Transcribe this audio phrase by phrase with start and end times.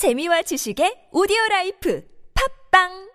[0.00, 2.00] 재미와 지식의 오디오 라이프.
[2.32, 3.12] 팝빵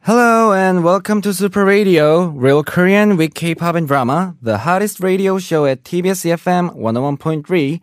[0.00, 5.38] Hello and welcome to Super Radio, Real Korean with K-pop and drama, the hottest radio
[5.38, 7.80] show at TBS EFM 101.3.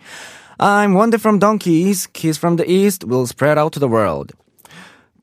[0.59, 4.33] I'm Wondae from DONGKIZ, Kiss from the East will spread out to the world.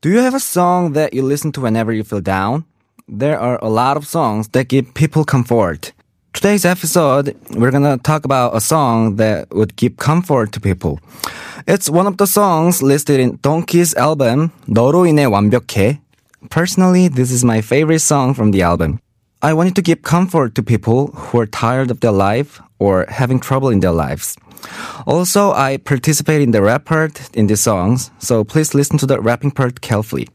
[0.01, 2.65] Do you have a song that you listen to whenever you feel down?
[3.07, 5.93] There are a lot of songs that give people comfort.
[6.31, 10.99] Today's episode, we're gonna talk about a song that would give comfort to people.
[11.67, 15.99] It's one of the songs listed in DONGKIZ' album, 너로 인해 완벽해.
[16.49, 18.99] Personally, this is my favorite song from the album.
[19.41, 23.39] I wanted to give comfort to people who are tired of their life or having
[23.39, 24.37] trouble in their lives.
[25.07, 29.19] Also, I participate in the rap part in the songs, so please listen to the
[29.19, 30.27] rapping part carefully.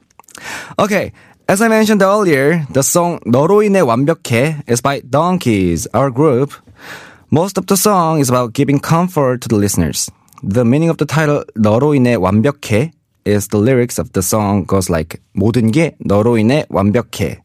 [0.79, 1.13] Okay,
[1.49, 6.53] as I mentioned earlier, the song 너로 인해 완벽해 is by DONGKIZ, our group.
[7.31, 10.11] Most of the song is about giving comfort to the listeners.
[10.43, 12.93] The meaning of the title 너로 인해 완벽해
[13.27, 17.41] is the lyrics of the song goes like 모든 게 너로 인해 완벽해.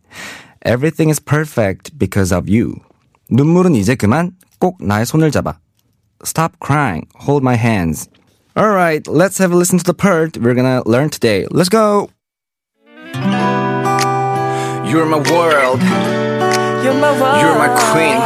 [0.66, 2.76] Everything is perfect because of you.
[3.30, 5.60] 눈물은 이제 그만 꼭 나의 손을 잡아.
[6.24, 7.08] Stop crying.
[7.16, 8.10] Hold my hands.
[8.56, 11.46] All right, let's have a listen to the part we're gonna learn today.
[11.52, 12.10] Let's go.
[14.90, 15.82] You're my world.
[16.84, 18.18] You're my world You're my queen.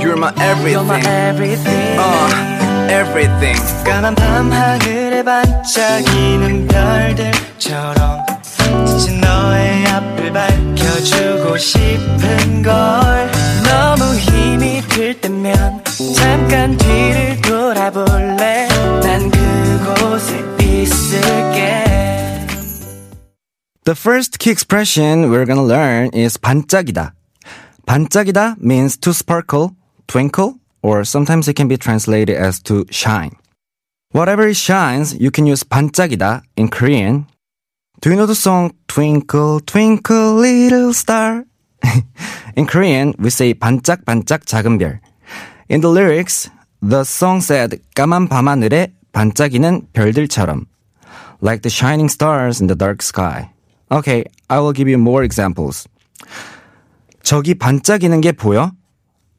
[0.00, 0.72] You're my everything.
[0.72, 3.58] You're my everything Uh, everything.
[3.84, 8.24] 까만 밤 하늘에 반짝이는 별들처럼
[8.86, 13.30] 지친 너의 앞을 밝혀주고 싶은 걸
[13.64, 15.84] 너무 힘이 들 때면
[16.16, 18.68] 잠깐 뒤를 돌아볼래
[19.02, 21.89] 난 그곳에 있을게
[23.89, 27.13] The first key expression we're gonna learn is 반짝이다.
[27.85, 29.75] 반짝이다 means to sparkle,
[30.07, 33.37] twinkle, or sometimes it can be translated as to shine.
[34.11, 37.27] Whatever it shines, you can use 반짝이다 in Korean.
[38.01, 41.45] Do you know the song Twinkle, Twinkle, Little Star?
[42.57, 44.99] in Korean, we say 반짝반짝 작은 별.
[45.69, 46.49] In the lyrics,
[46.81, 50.65] the song said 까만 밤하늘에 반짝이는 별들처럼.
[51.39, 53.51] Like the shining stars in the dark sky.
[53.92, 55.88] Okay, I will give you more examples.
[57.22, 58.72] 저기 반짝이는 게 보여?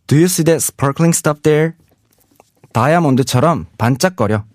[0.08, 1.74] Do you see that sparkling stuff there?
[2.74, 4.46] 다이아몬드처럼 반짝거려.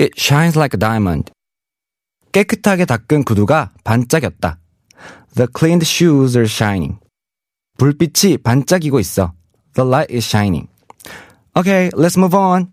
[0.00, 1.32] It shines like a diamond.
[2.32, 4.58] 깨끗하게 닦은 구두가 반짝였다.
[5.34, 6.98] The cleaned shoes are shining.
[7.78, 9.32] 불빛이 반짝이고 있어.
[9.74, 10.68] The light is shining.
[11.56, 12.72] Okay, let's move on.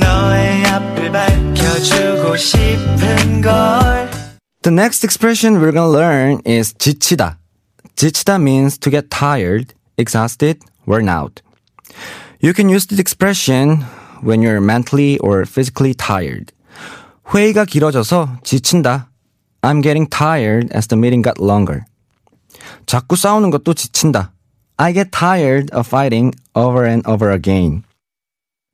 [0.00, 4.09] 너의 앞을 밝혀주고 싶은 걸
[4.61, 7.37] The next expression we're gonna learn is 지치다.
[7.95, 11.41] 지치다 means to get tired, exhausted, worn out.
[12.41, 13.85] You can use this expression
[14.21, 16.51] when you're mentally or physically tired.
[17.33, 19.09] 회의가 길어져서 지친다.
[19.61, 21.85] I'm getting tired as the meeting got longer.
[22.85, 24.31] 자꾸 싸우는 것도 지친다.
[24.77, 27.83] I get tired of fighting over and over again.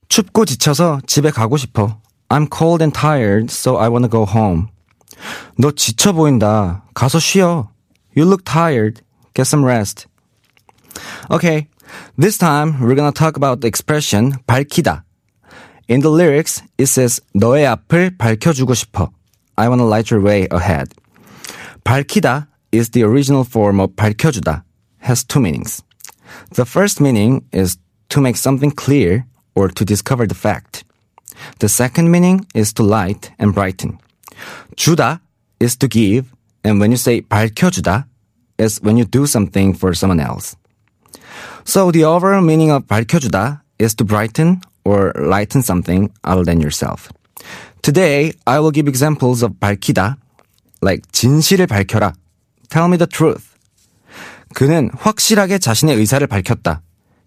[0.09, 2.01] 춥고 지쳐서 집에 가고 싶어.
[2.29, 4.69] I'm cold and tired, so I want to go home.
[5.57, 6.83] 너 지쳐 보인다.
[6.93, 7.69] 가서 쉬어.
[8.15, 9.01] You look tired.
[9.33, 10.07] Get some rest.
[11.29, 11.67] Okay,
[12.17, 15.03] this time we're gonna talk about the expression 밝히다.
[15.87, 19.11] In the lyrics, it says 너의 앞을 밝혀주고 싶어.
[19.55, 20.93] I wanna light your way ahead.
[21.83, 24.63] 밝히다 is the original form of 밝혀주다.
[25.03, 25.83] Has two meanings.
[26.55, 27.77] The first meaning is
[28.09, 29.25] to make something clear
[29.55, 30.83] or to discover the fact.
[31.59, 33.99] The second meaning is to light and brighten.
[34.75, 35.19] 주다
[35.61, 36.27] is to give,
[36.63, 38.05] and when you say 밝혀주다,
[38.59, 40.55] is when you do something for someone else.
[41.65, 47.09] So the overall meaning of 밝혀주다 is to brighten or lighten something other than yourself.
[47.81, 50.17] Today, I will give examples of 밝히다,
[50.81, 52.13] like 진실을 밝혀라.
[52.69, 53.45] Tell me the truth.
[54.53, 56.81] 그는 확실하게 자신의 의사를 밝혔다.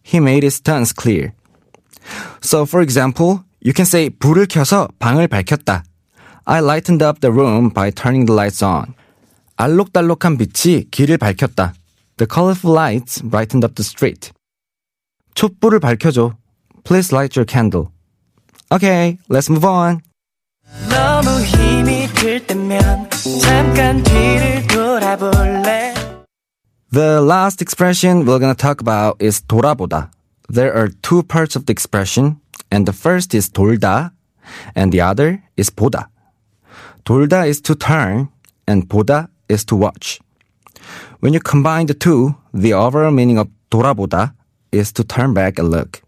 [0.06, 1.32] He made his stance clear.
[2.43, 5.85] So, for example, you can say 불을 켜서 방을 밝혔다.
[6.49, 8.94] I lightened up the room by turning the lights on.
[9.56, 11.75] 알록달록한 빛이 길을 밝혔다.
[12.17, 14.32] The colorful lights brightened up the street.
[15.35, 16.37] 촛불을 밝혀줘.
[16.85, 17.88] Please light your candle.
[18.70, 20.00] Okay, let's move on.
[20.88, 23.11] 너무 힘이 들 때면
[23.43, 25.94] 잠깐 뒤를 돌아볼래
[26.93, 30.11] The last expression we're gonna talk about is 돌아보다.
[30.52, 32.37] There are two parts of the expression,
[32.70, 34.12] and the first is 돌다,
[34.76, 36.11] and the other is 보다.
[37.05, 38.29] 돌다 is to turn,
[38.67, 40.20] and 보다 is to watch.
[41.20, 44.35] When you combine the two, the overall meaning of 돌아보다
[44.73, 46.02] is to turn back and look.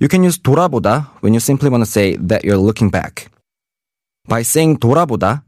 [0.00, 3.30] You can use 돌아보다 when you simply want to say that you're looking back.
[4.26, 5.42] By saying 돌아보다,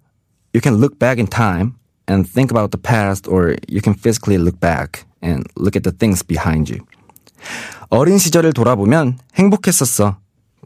[0.53, 1.75] you can look back in time
[2.09, 5.93] and think about the past, or you can physically look back and look at the
[5.93, 6.85] things behind you.
[7.91, 10.19] 어린 시절을 돌아보면 행복했었어.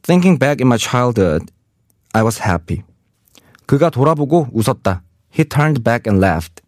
[0.02, 1.50] Thinking back in my childhood,
[2.14, 2.82] I was happy.
[3.66, 5.02] 그가 돌아보고 웃었다.
[5.32, 6.62] He turned back and laughed.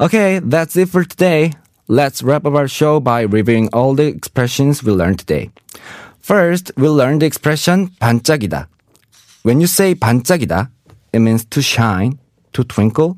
[0.00, 1.52] Okay, that's it for today.
[1.88, 5.50] Let's wrap up our show by reviewing all the expressions we learned today.
[6.20, 8.68] First, we'll learn the expression 반짝이다.
[9.42, 10.70] When you say 반짝이다,
[11.12, 12.18] it means to shine,
[12.52, 13.16] to twinkle,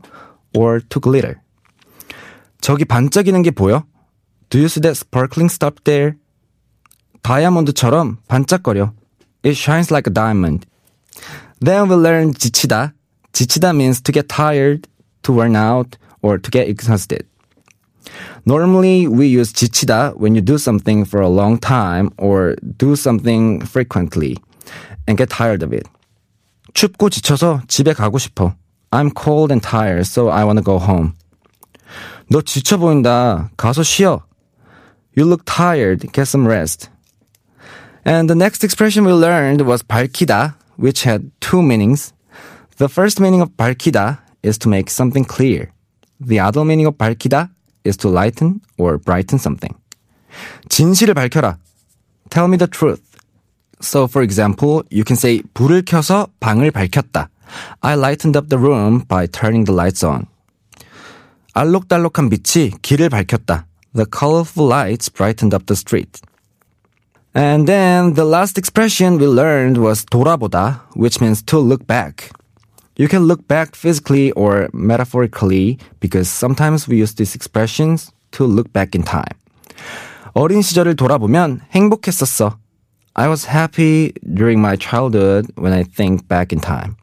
[0.55, 1.41] or to glitter.
[2.61, 3.85] 저기 반짝이는 게 보여?
[4.51, 6.15] Do you see that sparkling stuff there?
[7.23, 8.93] 다이아몬드처럼 반짝거려.
[9.43, 10.67] It shines like a diamond.
[11.61, 12.95] Then we learn 지치다.
[13.33, 14.89] 지치다 means to get tired,
[15.23, 17.27] to worn out, or to get exhausted.
[18.47, 23.61] Normally, we use 지치다 when you do something for a long time or do something
[23.61, 24.37] frequently
[25.07, 25.87] and get tired of it.
[26.75, 28.55] 춥고 지쳐서 집에 가고 싶어.
[28.91, 31.13] I'm cold and tired, so I want to go home.
[32.29, 33.51] 너 지쳐 보인다.
[33.57, 34.23] 가서 쉬어.
[35.17, 36.11] You look tired.
[36.13, 36.89] Get some rest.
[38.05, 42.13] And the next expression we learned was 밝히다, which had two meanings.
[42.79, 45.73] The first meaning of 밝히다 is to make something clear.
[46.21, 47.51] The other meaning of 밝히다
[47.85, 49.75] is to lighten or brighten something.
[50.69, 51.59] 진실을 밝혀라.
[52.31, 53.03] Tell me the truth.
[53.81, 57.29] So, for example, you can say 불을 켜서 방을 밝혔다.
[57.81, 60.27] I lightened up the room by turning the lights on.
[61.55, 63.67] 알록달록한 빛이 길을 밝혔다.
[63.95, 66.21] The colorful lights brightened up the street.
[67.35, 72.31] And then the last expression we learned was 돌아보다, which means to look back.
[72.97, 78.73] You can look back physically or metaphorically because sometimes we use these expressions to look
[78.73, 79.39] back in time.
[80.35, 82.59] 어린 시절을 돌아보면 행복했었어.
[83.15, 86.97] I was happy during my childhood when I think back in time.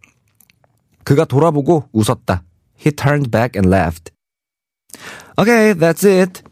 [1.03, 2.43] 그가 돌아보고 웃었다.
[2.77, 4.11] He turned back and laughed.
[5.37, 6.43] Okay, that's it.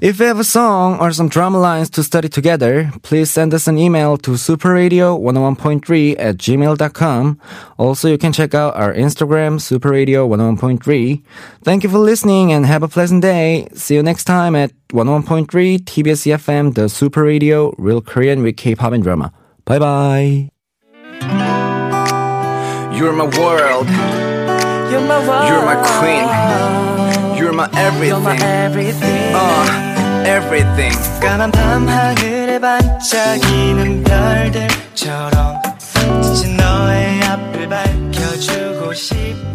[0.00, 3.66] If you have a song or some drama lines to study together, please send us
[3.66, 7.40] an email to superradio101.3 at gmail.com.
[7.78, 11.22] Also, you can check out our Instagram, superradio101.3.
[11.64, 13.66] Thank you for listening and have a pleasant day.
[13.74, 18.92] See you next time at 101.3 TBS EFM, the Super Radio, real Korean with K-pop
[18.92, 19.32] and drama.
[19.64, 20.50] Bye bye.
[22.94, 23.88] You're my world.
[24.90, 26.24] You're my world You're my queen.
[27.36, 28.42] You're my You're my everything.
[28.42, 29.87] everything Uh,
[30.28, 30.96] everything.
[31.20, 35.56] 까만 밤 하늘에 반짝이는 별들처럼
[36.22, 39.47] 지친 너의 앞을 밝혀주고 싶어.